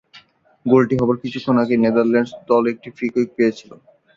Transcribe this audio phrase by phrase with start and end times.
[0.65, 3.75] গোলটি হবার কিছুক্ষণ আগে নেদারল্যান্ডস দল একটি ফ্রি কিক পেয়েছিলো।